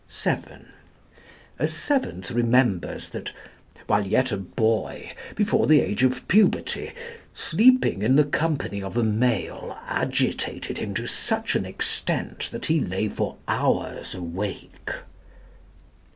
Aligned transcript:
(7) 0.09 0.67
A 1.59 1.67
seventh 1.67 2.31
remembers 2.31 3.09
that 3.11 3.31
"while 3.85 4.03
yet 4.03 4.31
a 4.31 4.37
boy, 4.37 5.13
before 5.35 5.67
the 5.67 5.79
age 5.79 6.03
of 6.03 6.27
puberty, 6.27 6.91
sleeping 7.35 8.01
in 8.01 8.15
the 8.15 8.23
company 8.23 8.81
of 8.81 8.97
a 8.97 9.03
male 9.03 9.77
agitated 9.87 10.79
him 10.79 10.95
to 10.95 11.05
such 11.05 11.53
an 11.55 11.67
extent 11.67 12.49
that 12.51 12.65
he 12.65 12.79
lay 12.79 13.07
for 13.09 13.37
hours 13.47 14.15
awake." 14.15 14.89